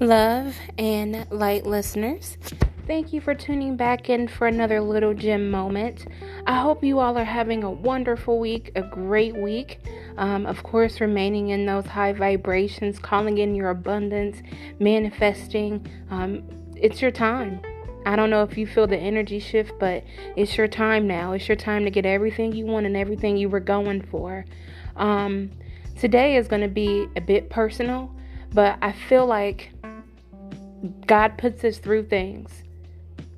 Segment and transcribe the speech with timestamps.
[0.00, 2.38] Love and light listeners,
[2.86, 6.06] thank you for tuning back in for another little gem moment.
[6.46, 9.80] I hope you all are having a wonderful week, a great week.
[10.16, 14.40] Um, of course, remaining in those high vibrations, calling in your abundance,
[14.78, 15.86] manifesting.
[16.08, 16.44] Um,
[16.76, 17.60] it's your time.
[18.06, 20.02] I don't know if you feel the energy shift, but
[20.34, 21.32] it's your time now.
[21.32, 24.46] It's your time to get everything you want and everything you were going for.
[24.96, 25.50] Um,
[25.98, 28.10] today is going to be a bit personal,
[28.54, 29.72] but I feel like
[31.06, 32.62] God puts us through things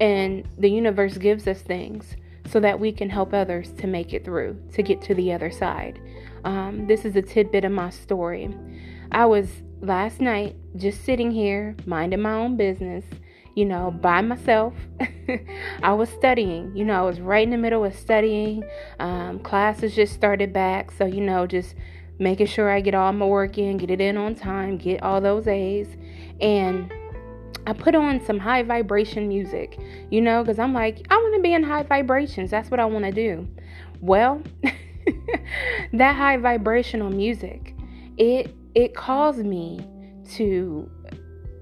[0.00, 2.16] and the universe gives us things
[2.46, 5.50] so that we can help others to make it through, to get to the other
[5.50, 6.00] side.
[6.44, 8.52] Um, this is a tidbit of my story.
[9.12, 9.48] I was
[9.80, 13.04] last night just sitting here, minding my own business,
[13.54, 14.74] you know, by myself.
[15.82, 18.64] I was studying, you know, I was right in the middle of studying.
[18.98, 21.74] Um, classes just started back, so, you know, just
[22.18, 25.20] making sure I get all my work in, get it in on time, get all
[25.20, 25.88] those A's.
[26.40, 26.92] And
[27.66, 29.78] I put on some high vibration music,
[30.10, 32.50] you know, because I'm like, I want to be in high vibrations.
[32.50, 33.46] That's what I want to do.
[34.00, 34.42] Well,
[35.92, 37.74] that high vibrational music,
[38.16, 39.86] it it caused me
[40.32, 40.90] to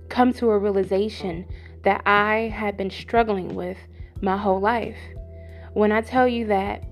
[0.08, 1.46] come to a realization
[1.84, 3.78] that I had been struggling with
[4.20, 4.98] my whole life.
[5.72, 6.84] When I tell you that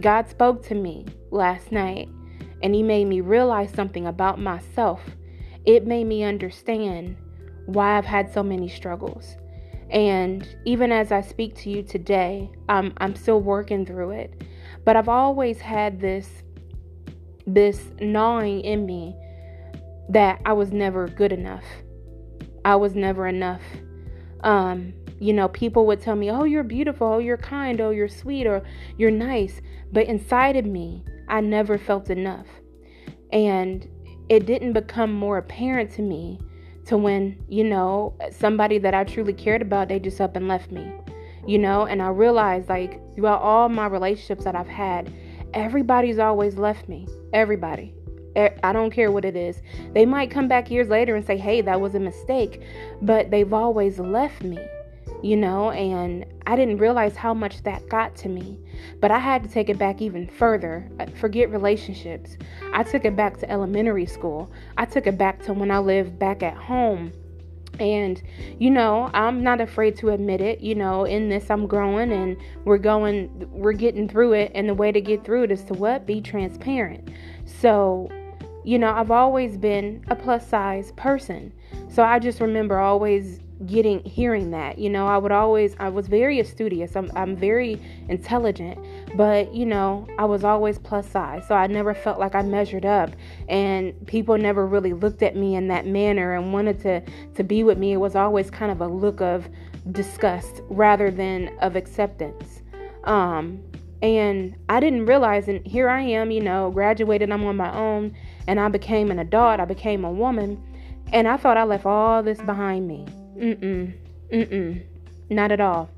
[0.00, 2.08] God spoke to me last night
[2.62, 5.00] and He made me realize something about myself,
[5.64, 7.16] it made me understand
[7.66, 9.36] why I've had so many struggles.
[9.90, 14.42] And even as I speak to you today, I'm, I'm still working through it.
[14.84, 16.28] But I've always had this
[17.44, 19.16] this gnawing in me
[20.08, 21.64] that I was never good enough.
[22.64, 23.62] I was never enough.
[24.44, 27.06] Um, you know, people would tell me, "Oh, you're beautiful.
[27.06, 27.80] Oh, you're kind.
[27.80, 28.46] Oh, you're sweet.
[28.46, 28.62] Or
[28.96, 29.60] you're nice."
[29.92, 32.46] But inside of me, I never felt enough.
[33.32, 33.88] And
[34.28, 36.38] it didn't become more apparent to me
[36.86, 40.70] to when, you know, somebody that I truly cared about, they just up and left
[40.70, 40.92] me.
[41.46, 45.12] You know, and I realized like throughout all my relationships that I've had,
[45.54, 47.06] everybody's always left me.
[47.32, 47.94] Everybody.
[48.36, 49.60] I don't care what it is.
[49.92, 52.62] They might come back years later and say, hey, that was a mistake,
[53.02, 54.58] but they've always left me
[55.22, 58.58] you know, and I didn't realize how much that got to me.
[59.00, 60.88] But I had to take it back even further.
[60.98, 62.36] Uh, forget relationships.
[62.72, 64.50] I took it back to elementary school.
[64.76, 67.12] I took it back to when I lived back at home.
[67.80, 68.22] And,
[68.58, 70.60] you know, I'm not afraid to admit it.
[70.60, 74.52] You know, in this, I'm growing and we're going, we're getting through it.
[74.54, 76.06] And the way to get through it is to what?
[76.06, 77.08] Be transparent.
[77.44, 78.10] So,
[78.64, 81.52] you know, I've always been a plus size person.
[81.88, 86.08] So I just remember always getting hearing that you know i would always i was
[86.08, 86.96] very studious.
[86.96, 88.78] I'm, I'm very intelligent
[89.16, 92.84] but you know i was always plus size so i never felt like i measured
[92.84, 93.10] up
[93.48, 97.02] and people never really looked at me in that manner and wanted to
[97.34, 97.92] to be with me.
[97.92, 99.48] It was always kind of a look of
[99.90, 102.62] disgust rather than of acceptance.
[103.04, 103.62] Um
[104.00, 108.12] and i didn't realize and here i am you know graduated i'm on my own
[108.48, 110.60] and i became an adult i became a woman
[111.12, 113.06] and i thought i left all this behind me
[113.42, 113.92] Mm-mm.
[114.32, 114.82] Mm-mm.
[115.28, 115.90] Not at all.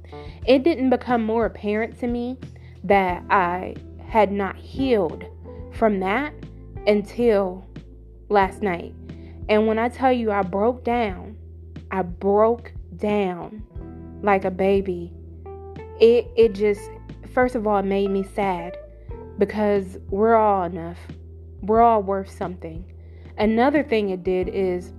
[0.47, 2.39] It didn't become more apparent to me
[2.85, 3.75] that I
[4.09, 5.25] had not healed
[5.73, 6.33] from that
[6.87, 7.67] until
[8.31, 8.95] last night.
[9.49, 11.37] And when I tell you I broke down,
[11.91, 13.63] I broke down
[14.23, 15.13] like a baby.
[16.01, 16.91] It it just
[17.33, 18.79] first of all it made me sad
[19.39, 20.99] because we're all enough.
[21.61, 22.91] We're all worth something.
[23.37, 24.93] Another thing it did is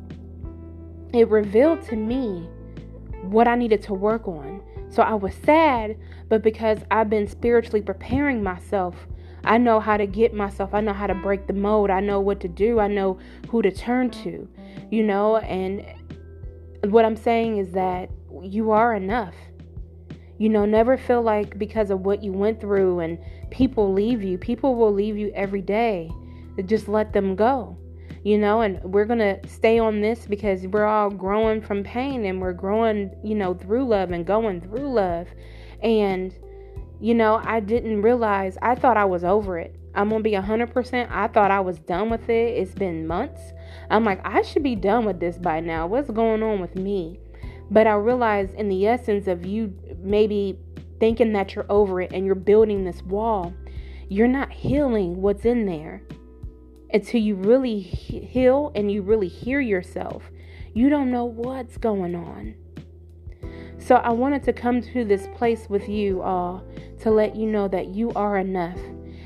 [1.15, 2.47] it revealed to me
[3.23, 4.61] what I needed to work on.
[4.89, 5.97] So I was sad,
[6.29, 8.95] but because I've been spiritually preparing myself,
[9.43, 12.19] I know how to get myself, I know how to break the mold, I know
[12.19, 14.47] what to do, I know who to turn to,
[14.89, 15.85] you know, and
[16.91, 18.09] what I'm saying is that
[18.41, 19.35] you are enough.
[20.37, 23.17] You know, never feel like because of what you went through and
[23.51, 26.11] people leave you, people will leave you every day.
[26.65, 27.77] Just let them go
[28.25, 32.25] you know, and we're going to stay on this because we're all growing from pain
[32.25, 35.27] and we're growing, you know, through love and going through love.
[35.83, 36.33] And,
[36.99, 39.75] you know, I didn't realize, I thought I was over it.
[39.93, 41.07] I'm going to be 100%.
[41.11, 42.57] I thought I was done with it.
[42.57, 43.53] It's been months.
[43.91, 45.85] I'm like, I should be done with this by now.
[45.85, 47.19] What's going on with me?
[47.69, 50.57] But I realized in the essence of you maybe
[50.99, 53.53] thinking that you're over it and you're building this wall,
[54.09, 56.01] you're not healing what's in there
[56.95, 60.23] until you really heal and you really hear yourself.
[60.73, 62.55] You don't know what's going on.
[63.77, 66.63] So I wanted to come to this place with you all
[67.01, 68.79] to let you know that you are enough.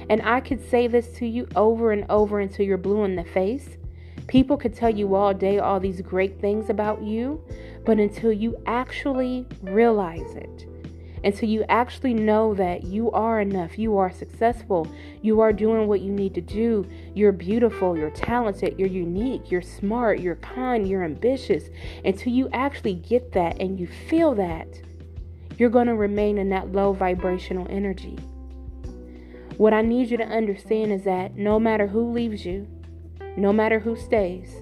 [0.10, 3.24] And I could say this to you over and over until you're blue in the
[3.24, 3.78] face.
[4.26, 7.40] People could tell you all day all these great things about you,
[7.86, 10.66] but until you actually realize it,
[11.24, 14.88] until you actually know that you are enough, you are successful,
[15.22, 19.62] you are doing what you need to do, you're beautiful, you're talented, you're unique, you're
[19.62, 21.66] smart, you're kind, you're ambitious,
[22.06, 24.68] until you actually get that and you feel that,
[25.58, 28.18] you're going to remain in that low vibrational energy.
[29.58, 32.66] What I need you to understand is that no matter who leaves you,
[33.36, 34.56] no matter who stays,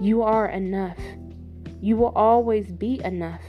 [0.00, 0.98] you are enough.
[1.80, 3.42] You will always be enough.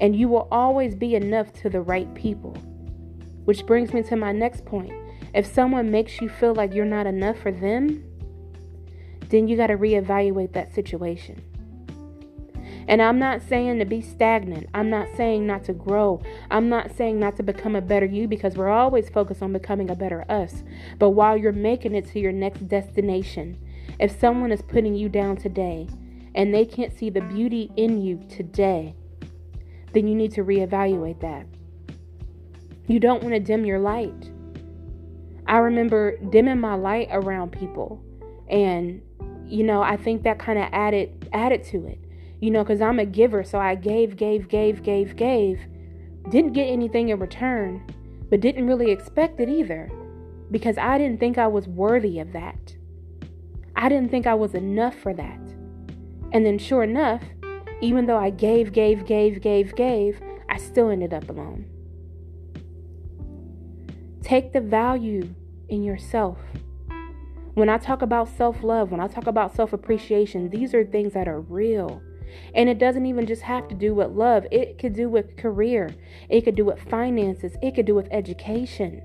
[0.00, 2.52] And you will always be enough to the right people.
[3.44, 4.92] Which brings me to my next point.
[5.34, 8.04] If someone makes you feel like you're not enough for them,
[9.28, 11.42] then you got to reevaluate that situation.
[12.88, 14.68] And I'm not saying to be stagnant.
[14.74, 16.20] I'm not saying not to grow.
[16.50, 19.90] I'm not saying not to become a better you because we're always focused on becoming
[19.90, 20.64] a better us.
[20.98, 23.58] But while you're making it to your next destination,
[24.00, 25.86] if someone is putting you down today
[26.34, 28.96] and they can't see the beauty in you today,
[29.92, 31.46] then you need to reevaluate that.
[32.86, 34.30] You don't want to dim your light.
[35.46, 38.02] I remember dimming my light around people
[38.48, 39.02] and
[39.46, 41.98] you know, I think that kind of added added to it
[42.40, 43.44] you know, because I'm a giver.
[43.44, 45.60] So I gave, gave, gave, gave, gave.
[46.30, 47.84] Didn't get anything in return,
[48.28, 49.90] but didn't really expect it either
[50.50, 52.74] because I didn't think I was worthy of that.
[53.76, 55.38] I didn't think I was enough for that.
[56.32, 57.22] And then, sure enough,
[57.80, 61.66] even though I gave, gave, gave, gave, gave, I still ended up alone.
[64.22, 65.34] Take the value
[65.68, 66.38] in yourself.
[67.54, 71.14] When I talk about self love, when I talk about self appreciation, these are things
[71.14, 72.02] that are real.
[72.54, 75.90] And it doesn't even just have to do with love, it could do with career,
[76.28, 79.02] it could do with finances, it could do with education.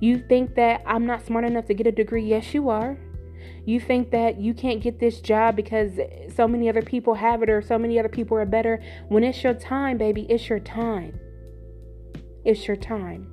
[0.00, 2.24] You think that I'm not smart enough to get a degree?
[2.24, 2.98] Yes, you are.
[3.64, 5.98] You think that you can't get this job because
[6.34, 8.82] so many other people have it or so many other people are better.
[9.08, 11.18] When it's your time, baby, it's your time.
[12.44, 13.32] It's your time.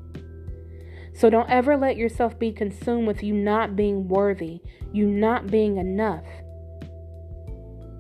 [1.13, 4.62] So don't ever let yourself be consumed with you not being worthy,
[4.92, 6.25] you not being enough.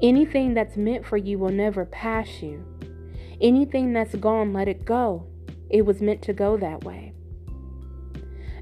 [0.01, 2.65] Anything that's meant for you will never pass you.
[3.39, 5.27] Anything that's gone, let it go.
[5.69, 7.13] It was meant to go that way.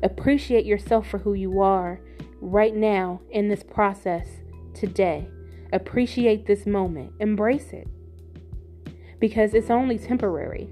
[0.03, 2.01] Appreciate yourself for who you are
[2.41, 4.27] right now in this process
[4.73, 5.27] today.
[5.71, 7.13] Appreciate this moment.
[7.19, 7.87] Embrace it.
[9.19, 10.67] Because it's only temporary.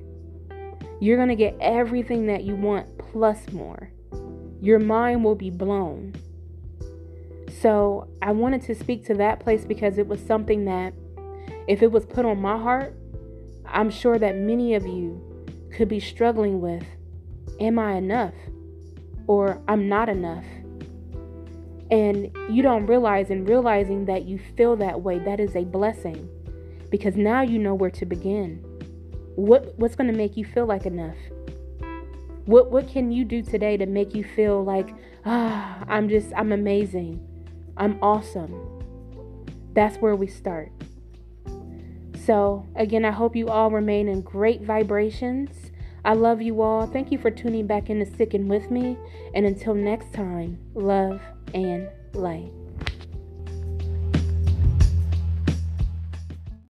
[1.00, 3.92] You're going to get everything that you want plus more.
[4.60, 6.16] Your mind will be blown.
[7.62, 10.94] So I wanted to speak to that place because it was something that,
[11.68, 12.96] if it was put on my heart,
[13.66, 15.22] I'm sure that many of you
[15.72, 16.84] could be struggling with
[17.60, 18.34] Am I enough?
[19.28, 20.46] Or I'm not enough.
[21.92, 26.30] And you don't realize, and realizing that you feel that way, that is a blessing
[26.90, 28.64] because now you know where to begin.
[29.36, 31.18] What, what's going to make you feel like enough?
[32.46, 34.90] What, what can you do today to make you feel like,
[35.26, 37.26] ah, I'm just, I'm amazing?
[37.78, 38.54] I'm awesome.
[39.74, 40.72] That's where we start.
[42.26, 45.72] So, again, I hope you all remain in great vibrations.
[46.04, 46.86] I love you all.
[46.86, 48.98] Thank you for tuning back in to Sticking with me.
[49.34, 51.22] And until next time, love
[51.54, 52.59] and light.